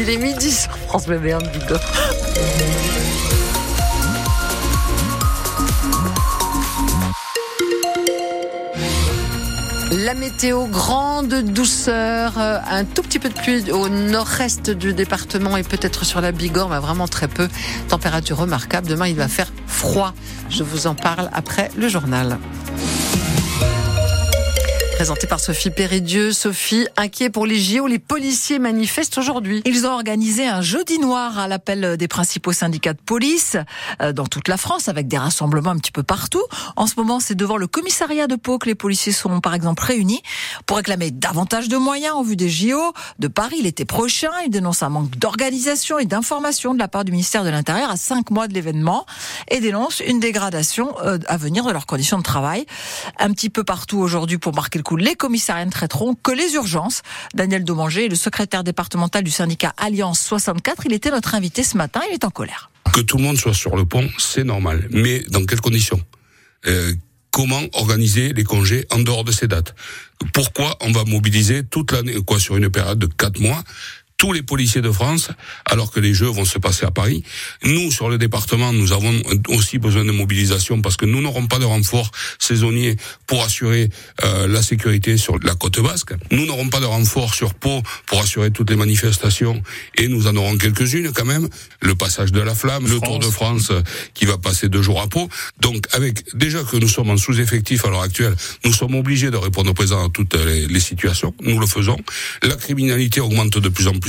[0.00, 1.80] Il est midi sur France Bleu Béarn Bigorre.
[9.90, 15.56] La météo, grande douceur, euh, un tout petit peu de pluie au nord-est du département
[15.56, 17.48] et peut-être sur la Bigorre, mais vraiment très peu.
[17.88, 18.86] Température remarquable.
[18.86, 20.14] Demain, il va faire froid.
[20.48, 22.38] Je vous en parle après le journal
[24.98, 26.32] présenté par Sophie Péridieu.
[26.32, 29.62] Sophie, inquiet pour les JO, les policiers manifestent aujourd'hui.
[29.64, 33.56] Ils ont organisé un jeudi noir à l'appel des principaux syndicats de police
[34.02, 36.42] euh, dans toute la France avec des rassemblements un petit peu partout.
[36.74, 39.84] En ce moment, c'est devant le commissariat de Pau que les policiers sont par exemple
[39.84, 40.20] réunis
[40.66, 44.32] pour réclamer davantage de moyens en vue des JO de Paris l'été prochain.
[44.46, 47.96] Ils dénoncent un manque d'organisation et d'information de la part du ministère de l'Intérieur à
[47.96, 49.06] cinq mois de l'événement
[49.46, 52.66] et dénoncent une dégradation euh, à venir de leurs conditions de travail.
[53.20, 57.02] Un petit peu partout aujourd'hui pour marquer le les commissariats ne traiteront que les urgences.
[57.34, 60.86] Daniel Domanger le secrétaire départemental du syndicat Alliance 64.
[60.86, 62.00] Il était notre invité ce matin.
[62.10, 62.70] Il est en colère.
[62.92, 64.88] Que tout le monde soit sur le pont, c'est normal.
[64.90, 66.00] Mais dans quelles conditions?
[66.66, 66.92] Euh,
[67.30, 69.74] Comment organiser les congés en dehors de ces dates?
[70.32, 73.62] Pourquoi on va mobiliser toute l'année, quoi, sur une période de quatre mois?
[74.18, 75.30] Tous les policiers de France,
[75.64, 77.22] alors que les Jeux vont se passer à Paris.
[77.62, 79.14] Nous, sur le département, nous avons
[79.48, 82.96] aussi besoin de mobilisation parce que nous n'aurons pas de renfort saisonnier
[83.28, 83.88] pour assurer
[84.24, 86.14] euh, la sécurité sur la côte basque.
[86.32, 89.62] Nous n'aurons pas de renfort sur Pau pour assurer toutes les manifestations
[89.94, 91.48] et nous en aurons quelques-unes quand même.
[91.80, 93.70] Le passage de la flamme, le Tour de France
[94.14, 95.28] qui va passer deux jours à Pau.
[95.60, 99.36] Donc, avec déjà que nous sommes en sous-effectif à l'heure actuelle, nous sommes obligés de
[99.36, 101.32] répondre présent à toutes les, les situations.
[101.40, 101.98] Nous le faisons.
[102.42, 104.07] La criminalité augmente de plus en plus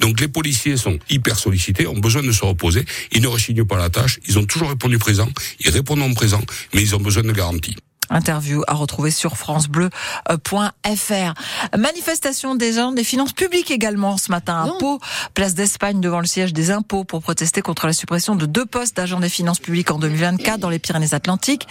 [0.00, 2.84] Donc les policiers sont hyper sollicités, ont besoin de se reposer.
[3.12, 4.18] Ils ne rechignent pas la tâche.
[4.28, 5.28] Ils ont toujours répondu présent.
[5.60, 6.42] Ils répondent en présent,
[6.74, 7.76] mais ils ont besoin de garanties.
[8.10, 11.34] Interview à retrouver sur francebleu.fr.
[11.76, 15.00] Manifestation des gens des finances publiques également ce matin à Pau,
[15.34, 18.96] place d'Espagne devant le siège des impôts pour protester contre la suppression de deux postes
[18.96, 21.66] d'agents des finances publiques en 2024 dans les Pyrénées-Atlantiques.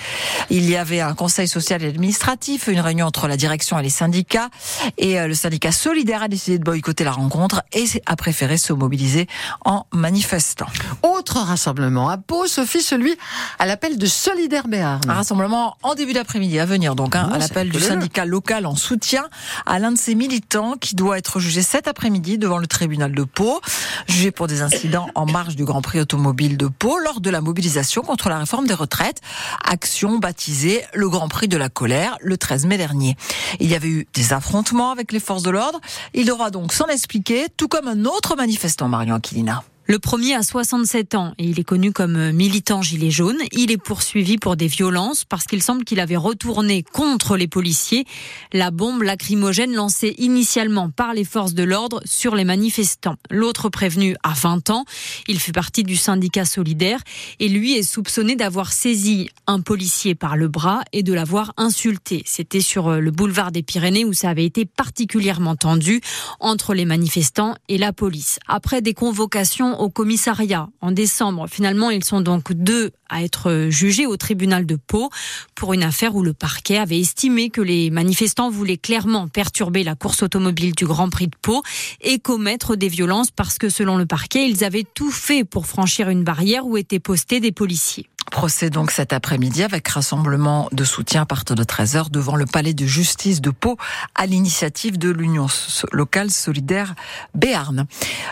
[0.49, 3.89] Il y avait un conseil social et administratif, une réunion entre la direction et les
[3.89, 4.49] syndicats
[4.97, 8.73] et euh, le syndicat solidaire a décidé de boycotter la rencontre et a préféré se
[8.73, 9.27] mobiliser
[9.63, 10.67] en manifestant.
[11.03, 13.15] Autre rassemblement à Pau, Sophie, celui
[13.59, 15.01] à l'appel de Solidaire Béarn.
[15.07, 18.75] Un rassemblement en début après-midi à venir, donc, hein, à l'appel du syndicat local en
[18.75, 19.25] soutien
[19.67, 23.23] à l'un de ses militants qui doit être jugé cet après-midi devant le tribunal de
[23.23, 23.61] Pau,
[24.07, 27.41] jugé pour des incidents en marge du Grand Prix automobile de Pau lors de la
[27.41, 29.21] mobilisation contre la réforme des retraites,
[29.63, 33.15] action baptisée le Grand Prix de la colère le 13 mai dernier.
[33.59, 35.79] Il y avait eu des affrontements avec les forces de l'ordre.
[36.15, 39.63] Il devra donc s'en expliquer, tout comme un autre manifestant, Marion Aquilina.
[39.87, 43.37] Le premier a 67 ans et il est connu comme militant gilet jaune.
[43.51, 48.05] Il est poursuivi pour des violences parce qu'il semble qu'il avait retourné contre les policiers
[48.51, 53.17] la bombe lacrymogène lancée initialement par les forces de l'ordre sur les manifestants.
[53.29, 54.85] L'autre prévenu a 20 ans.
[55.27, 57.01] Il fait partie du syndicat solidaire
[57.39, 62.23] et lui est soupçonné d'avoir saisi un policier par le bras et de l'avoir insulté.
[62.25, 66.01] C'était sur le boulevard des Pyrénées où ça avait été particulièrement tendu
[66.39, 68.39] entre les manifestants et la police.
[68.47, 71.47] Après des convocations au commissariat en décembre.
[71.47, 75.09] Finalement, ils sont donc deux à être jugés au tribunal de Pau
[75.53, 79.95] pour une affaire où le parquet avait estimé que les manifestants voulaient clairement perturber la
[79.95, 81.61] course automobile du Grand Prix de Pau
[82.01, 86.09] et commettre des violences parce que selon le parquet, ils avaient tout fait pour franchir
[86.09, 88.07] une barrière où étaient postés des policiers.
[88.31, 92.73] Procès donc cet après-midi avec rassemblement de soutien à partir de 13h devant le palais
[92.73, 93.77] de justice de Pau
[94.15, 95.47] à l'initiative de l'Union
[95.91, 96.95] locale solidaire
[97.33, 97.85] Béarn.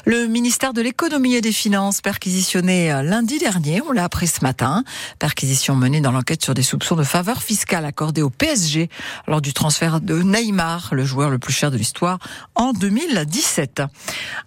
[0.05, 4.41] Le ministère de l'économie et des finances perquisitionné euh, lundi dernier, on l'a appris ce
[4.41, 4.83] matin,
[5.19, 8.89] perquisition menée dans l'enquête sur des soupçons de faveur fiscale accordées au PSG
[9.27, 12.19] lors du transfert de Neymar, le joueur le plus cher de l'histoire,
[12.55, 13.83] en 2017.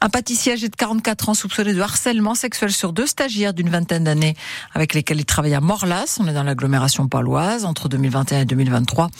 [0.00, 4.04] Un pâtissier âgé de 44 ans soupçonné de harcèlement sexuel sur deux stagiaires d'une vingtaine
[4.04, 4.36] d'années
[4.74, 9.10] avec lesquels il travaille à Morlas, on est dans l'agglomération paloise, entre 2021 et 2023.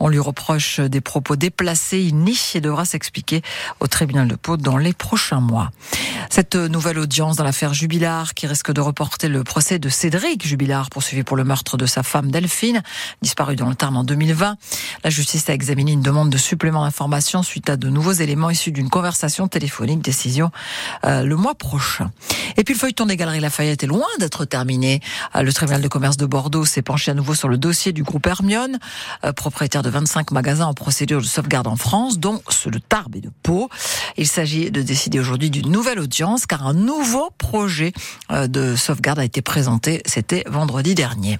[0.00, 3.40] On lui reproche des propos déplacés, il nie et devra s'expliquer
[3.80, 5.70] au tribunal de Pau dans les prochains mois.
[6.28, 10.90] Cette nouvelle audience dans l'affaire Jubilard qui risque de reporter le procès de Cédric Jubilard
[10.90, 12.82] poursuivi pour le meurtre de sa femme Delphine,
[13.22, 14.58] disparue dans le Tarn en 2020.
[15.04, 18.72] La justice a examiné une demande de supplément d'information suite à de nouveaux éléments issus
[18.72, 20.50] d'une conversation téléphonique, décision
[21.06, 22.10] euh, le mois prochain.
[22.58, 25.00] Et puis le feuilleton des Galeries Lafayette est loin d'être terminé.
[25.34, 28.26] Euh, tribunal de commerce de Bordeaux s'est penché à nouveau sur le dossier du groupe
[28.26, 28.80] Hermione,
[29.24, 33.14] euh, propriétaire de 25 magasins en procédure de sauvegarde en France, dont ceux de Tarbes
[33.14, 33.70] et de Pau.
[34.16, 37.92] Il s'agit de décider aujourd'hui d'une nouvelle audience car un nouveau projet
[38.32, 40.02] euh, de sauvegarde a été présenté.
[40.04, 41.38] C'était vendredi dernier.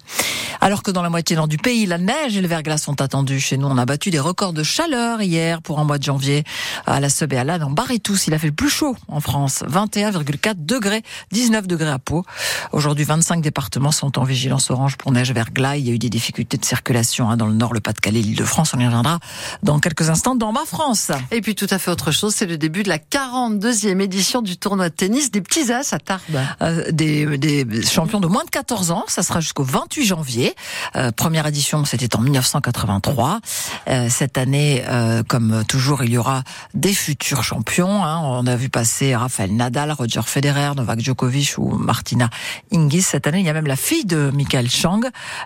[0.60, 3.40] Alors que dans la moitié nord du pays, la neige et le verglas sont attendus.
[3.40, 6.44] Chez nous, on a battu des records de chaleur hier pour un mois de janvier
[6.86, 7.64] à la Sub et à l'Anne.
[7.64, 7.74] En
[8.04, 9.64] tous, il a fait le plus chaud en France.
[9.68, 11.02] 21,4 degrés,
[11.32, 12.24] 19 degrés à Pau.
[12.70, 15.76] Aujourd'hui, 25 départements sont en vigilance orange pour neige verglas.
[15.76, 18.36] Il y a eu des difficultés de circulation hein, dans le nord, le Pas-de-Calais, l'île
[18.36, 18.72] de France.
[18.74, 19.18] On y reviendra
[19.62, 21.10] dans quelques instants dans ma France.
[21.30, 24.56] Et puis tout à fait autre chose, c'est le début de la 42e édition du
[24.56, 26.20] tournoi de tennis des petits as à Tarbes.
[26.62, 30.54] Euh, des, des, champions de moins de 14 ans, ça sera jusqu'au 28 janvier.
[30.96, 33.40] Euh, première édition, c'était en 1983.
[33.88, 36.42] Euh, cette année, euh, comme toujours, il y aura
[36.74, 38.04] des futurs champions.
[38.04, 38.20] Hein.
[38.22, 42.30] On a vu passer Rafael Nadal, Roger Federer, Novak Djokovic ou Martina
[42.72, 43.02] Hingis.
[43.02, 45.00] Cette année, il y a même la fille de Michael Chang,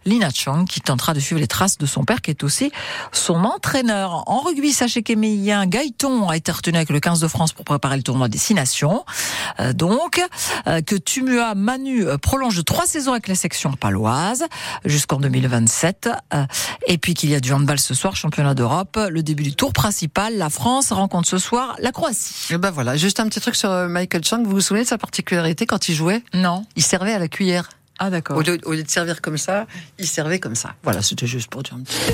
[0.05, 2.71] Lina Chang, qui tentera de suivre les traces de son père, qui est aussi
[3.13, 4.25] son entraîneur.
[4.27, 7.97] En rugby, sachez qu'Emilien Gaëton a été retenu avec le 15 de France pour préparer
[7.97, 9.05] le tournoi des Six Nations.
[9.61, 10.21] Euh, donc,
[10.67, 14.45] euh, que Tumua Manu euh, prolonge de trois saisons avec la section paloise
[14.85, 16.09] jusqu'en 2027.
[16.87, 18.99] et puis qu'il y a du handball ce soir, championnat d'Europe.
[19.11, 22.53] Le début du tour principal, la France rencontre ce soir la Croatie.
[22.53, 24.43] Et ben voilà, juste un petit truc sur Michael Chang.
[24.45, 26.23] Vous vous souvenez de sa particularité quand il jouait?
[26.35, 26.65] Non.
[26.77, 27.69] Il servait à la cuillère.
[27.99, 28.37] Ah d'accord.
[28.37, 29.67] Au lieu, de servir comme ça,
[29.99, 30.75] il servait comme ça.
[30.83, 32.13] Voilà, c'était juste pour dire un petit